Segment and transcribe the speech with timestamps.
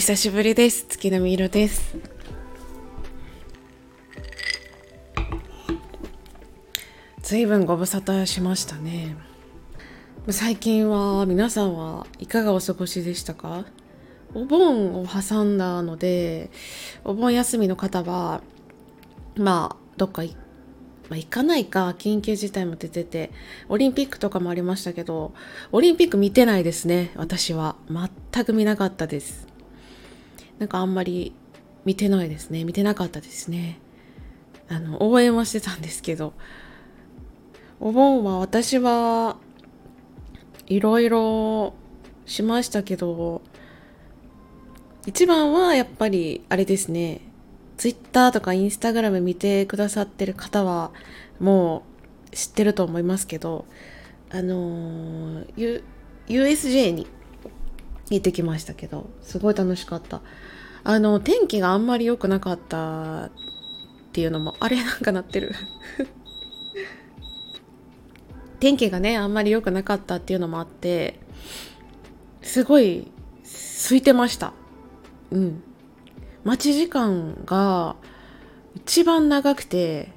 [0.00, 0.86] 久しぶりです。
[0.86, 1.94] 月並み色です。
[7.20, 9.14] ずいぶんご無沙汰しましたね。
[10.30, 13.66] 最近は皆さんはいかがお過ごしでしたか？
[14.32, 16.50] お盆を挟んだので
[17.04, 18.40] お盆休みの方は
[19.36, 20.34] まあどっか行
[21.10, 23.32] まあ、行かないか緊急事態も出てて
[23.68, 25.34] オリンピックとかもありましたけど
[25.72, 27.76] オリンピック見てないですね私は。
[28.32, 29.49] 全く見なかったです。
[30.60, 31.34] なんかあんまり
[31.84, 32.62] 見てないですね。
[32.62, 33.80] 見てなかったですね。
[34.68, 36.34] あの応援はしてたんですけど。
[37.80, 39.38] お盆は私は
[40.66, 41.72] いろいろ
[42.26, 43.40] しましたけど
[45.06, 47.22] 一番はやっぱりあれですね。
[47.78, 50.92] ツイッターとかインスタグラム見てくださってる方は
[51.40, 51.84] も
[52.30, 53.64] う知ってると思いますけど
[54.30, 55.42] あの、
[56.28, 57.06] USJ に
[58.10, 60.20] 行ってきましたけどすごい楽しかった。
[60.82, 63.30] あの天気があんまり良くなかったっ
[64.12, 65.54] ていうのもあれなんかなってる。
[68.58, 71.18] 天気がねあんまり良くなかったっていうのもあって
[72.42, 73.10] すごい
[73.42, 74.52] 空いてました。
[75.30, 75.62] うん。
[76.44, 77.96] 待ち時間が
[78.74, 80.12] 一番長くて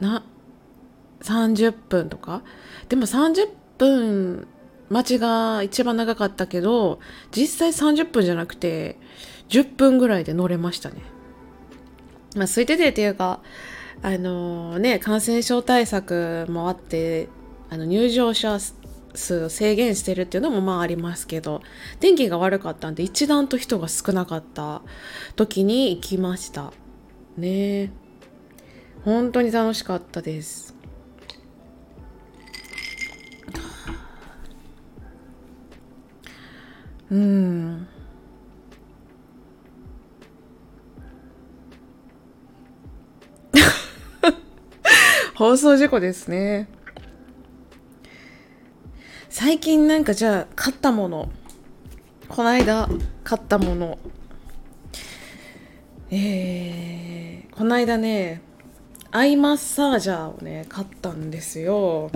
[0.00, 0.24] な
[1.20, 2.42] 30分とか？
[2.88, 4.48] でも30分
[4.88, 7.00] 待ちが一番長かったけど
[7.32, 8.96] 実際30分じゃなくて
[9.48, 11.02] 10分ぐらいで乗れましたね。
[12.34, 13.40] まあ空いててっていうか
[14.02, 17.28] あのー、ね感染症対策もあって
[17.70, 18.58] あの入場者
[19.14, 21.62] 数を制限してるっていうのもまあありますけど
[21.98, 24.82] 天気が悪かったんで一段と人が少なかった
[25.34, 26.72] 時に行きました
[27.36, 27.90] ね
[29.04, 30.75] 本当に楽しかったです
[37.10, 37.86] うん。
[45.34, 46.68] 放送事故ですね。
[49.28, 51.30] 最近なんかじゃあ買ったもの。
[52.28, 52.88] この間
[53.22, 53.98] 買ったもの。
[56.10, 58.40] えー、この間ね
[59.10, 62.10] アイマッサージャーをね買ったんですよ。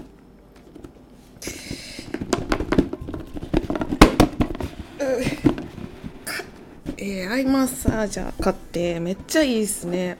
[6.97, 10.19] えー、アイマッサージャー買ってめっちゃいいっすね。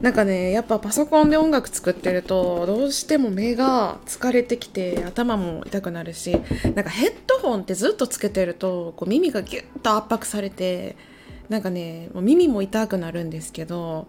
[0.00, 6.32] なんかねやっぱパソコンで音楽作ってるとどうしても目が疲れてきて頭も痛くなるし
[6.64, 10.96] なんかヘッドホンってずっとつけてるとこう耳がギュッと圧迫されて
[11.50, 14.08] なんかねもう耳も痛くなるんですけど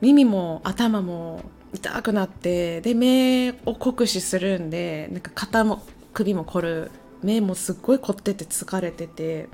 [0.00, 1.42] 耳も頭も
[1.72, 5.82] 痛くなってで目を酷使するんでなんか肩も
[6.12, 6.90] 首も凝る
[7.22, 9.48] 目もすっごい凝ってて疲れてて。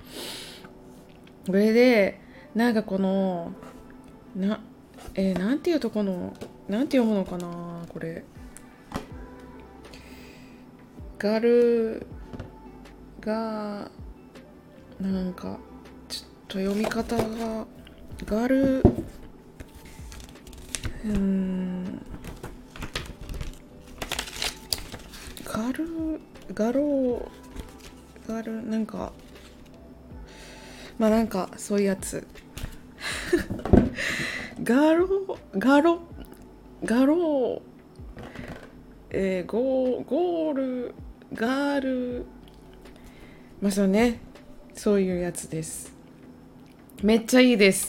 [1.47, 2.21] それで
[2.55, 3.53] なんかこの
[4.37, 4.61] な
[5.15, 6.35] えー、なんていうとこの
[6.69, 8.25] なんて読むのかなこれ。
[11.19, 12.07] ガル
[13.21, 13.91] が
[15.01, 15.59] なんか
[16.09, 17.67] ちょっと読み方が
[18.25, 18.83] ガル
[21.05, 22.07] うん
[25.45, 26.21] ガル
[26.55, 27.29] ガロ
[28.29, 29.11] ガルなんか
[30.99, 32.27] まあなんかそういうやつ。
[34.63, 35.09] ガロ
[35.57, 36.01] ガロ
[36.85, 37.63] ガロ
[39.11, 40.95] えー、ゴーゴール
[41.33, 42.27] ガール。
[43.63, 44.21] まあそうね。
[44.75, 45.95] そういうやつです。
[47.03, 47.89] めっちゃいいです。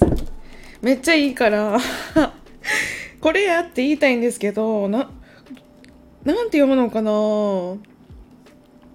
[0.81, 1.77] めっちゃいいから。
[3.19, 5.09] これやって言いたいんですけどな
[6.23, 7.11] なんて読むのかな。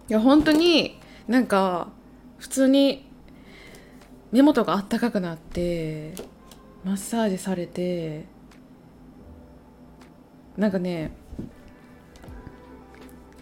[0.09, 1.89] いや本当になんか
[2.39, 3.09] 普通に
[4.31, 6.15] 目元があったかくなって
[6.85, 8.27] マッサージされて
[10.57, 11.17] なんかね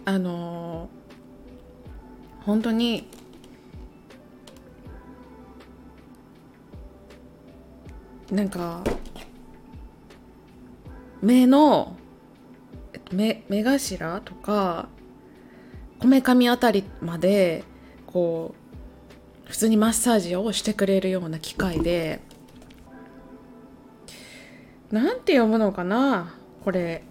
[0.05, 3.07] あのー、本当に
[8.31, 8.83] なんか
[11.21, 11.95] 目の
[13.11, 14.87] 目目頭とか
[15.99, 17.63] こめかみあたりまで
[18.13, 18.53] こ
[19.45, 22.21] う普通にマッサージをしてくれるような機械で
[24.91, 27.03] なんて読むのかなこれ。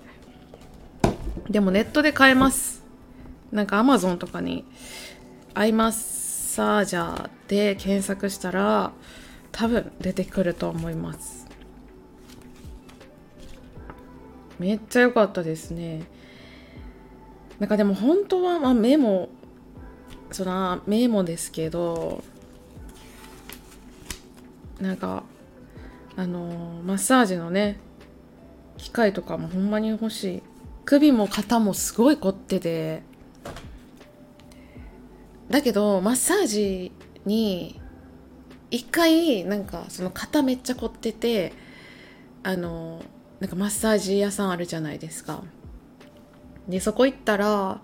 [1.51, 2.85] でもネットで買えます。
[3.51, 4.65] なんかアマゾンとかに
[5.53, 8.93] アイマッサージャーで検索したら
[9.51, 11.47] 多分出てくると思います。
[14.59, 16.05] めっちゃ良かったですね。
[17.59, 19.29] なんかでも本当は、まあ、目も
[20.33, 22.23] その目もですけど
[24.81, 25.23] なんか
[26.17, 27.79] あのマッサージのね
[28.77, 30.43] 機械とかもほんまに欲しい。
[30.85, 33.03] 首も肩もすごい凝ってて。
[35.49, 36.93] だけどマッサージ
[37.25, 37.81] に
[38.71, 41.53] 一回なんかその肩めっちゃ凝ってて
[42.43, 43.03] あの
[43.39, 45.45] なんかマッサージ屋さんあるじゃないですか。
[46.69, 47.81] でそこ行ったら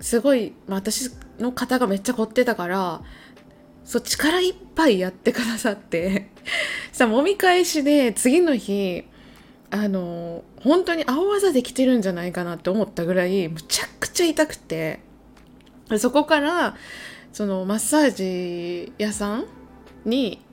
[0.00, 3.02] すごい、私の肩がめっちゃ凝ってたから
[3.88, 6.28] そう力いっぱいやってくださって
[6.92, 9.04] さもみ返しで次の日
[9.70, 15.00] あの本当に青技できてるんじゃないかなって思ったぐらいむちゃくちゃ痛くて
[15.96, 16.76] そこから
[17.32, 19.46] そのマッサージ屋さん
[20.04, 20.44] に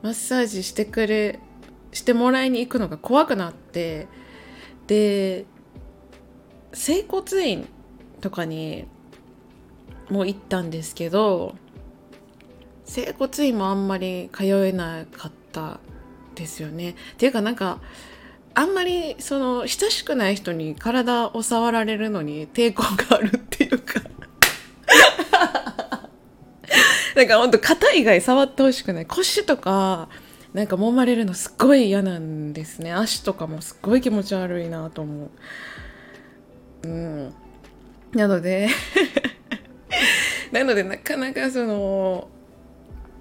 [0.00, 1.40] マッサージしてくれ
[1.92, 4.08] してもらいに行くのが怖くなって
[4.86, 5.44] で
[6.72, 7.68] 整骨院
[8.24, 8.86] とかに
[10.08, 11.54] も行ったんですけど
[12.86, 15.78] 整骨院もあんまり通えなかった
[16.34, 16.92] ですよね。
[16.92, 17.80] っていうかなんか
[18.54, 24.00] あんまりその親しくない人に体を触られるのに抵抗があるっていうか。
[27.14, 29.06] なんかほんと肩以外触ってほしくない。
[29.06, 30.08] 腰とか
[30.54, 32.94] なんか揉まれるのすっごい嫌なんですね。
[32.94, 35.30] 足とかもすっごい気持ち悪いなと思う。
[36.84, 37.34] うん。
[38.14, 38.68] なので。
[40.52, 42.28] なのでなかなかその、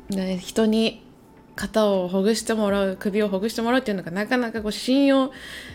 [0.10, 1.04] ね、人に
[1.56, 5.32] 肩をほぐしてもらう首をほぐしてもらうっていうのがなかなかこう信用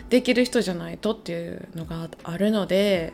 [0.09, 3.13] できる人じゃないとっていうのがあるので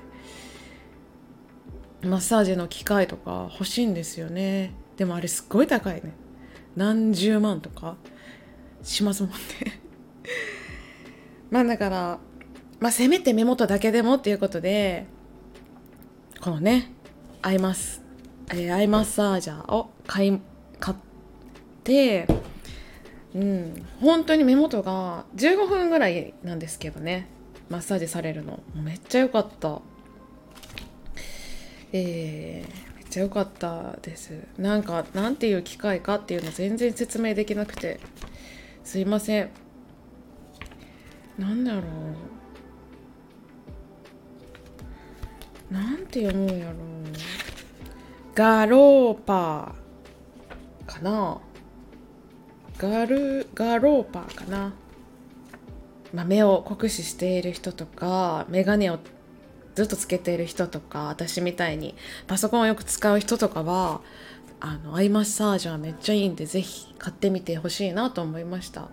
[2.04, 4.74] マッサージの機械とか欲しいんですよね。
[4.98, 6.14] でもあれすっごい高いね。
[6.76, 7.96] 何十万とか
[8.84, 9.38] しますもんね。
[11.50, 12.20] まあだから
[12.80, 15.08] まあせめて目元だけでもっていうことで
[16.46, 16.94] このね
[17.42, 18.04] アイマス、
[18.52, 20.40] えー、アイマッサージャーを買い
[20.80, 20.98] 買っ
[21.84, 22.28] て
[23.34, 27.28] うん本当に目元が15分ぐらいなんですけどね
[27.70, 28.60] マッサージされるの。
[28.76, 29.82] めっちゃ良かった。
[31.92, 34.38] えー、めっちゃ良かったです。
[34.60, 38.00] なんかなんていう機械かっていうの全然説明できなくて。
[38.84, 39.50] すいません。
[41.40, 41.82] なんだろう。
[45.72, 46.76] なんて読むんやろう。
[48.34, 51.40] ガローパーかな。
[52.78, 54.74] ガルガローパーかな、
[56.14, 59.00] まあ、目を酷使している人とか眼鏡を
[59.76, 61.96] ずっとつけている人とか私みたいに
[62.28, 64.02] パソコンをよく使う人とかは
[64.60, 68.90] あのアイマッサージはめっちゃいいんで是非買ってみてほしいなと思いました。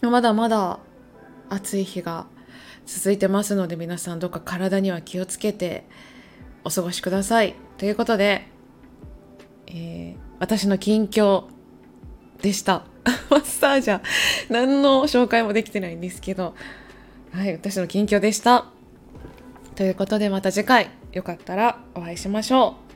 [0.00, 0.78] まだまだ
[1.50, 2.26] 暑い日が
[2.86, 5.84] 続いてますので皆さんどっか体には気をつけて
[6.64, 8.46] お過ごしくださいということで、
[9.66, 11.44] えー、私の近況
[12.42, 12.84] でした。
[13.30, 14.02] マッサージャー、
[14.50, 16.54] 何の紹介もできてないんですけど、
[17.32, 18.66] はい、私の近況でした。
[19.74, 22.88] ということでまた次回、よかったらお会いしましょう。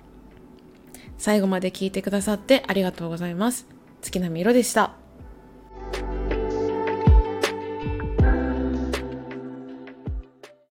[1.18, 3.66] 最後まで聞いてくださってありがとうございます。
[4.00, 5.01] 月並みろでした。